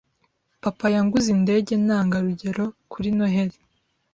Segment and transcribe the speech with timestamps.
[0.63, 3.57] Papa yanguze indege ntangarugero kuri Noheri.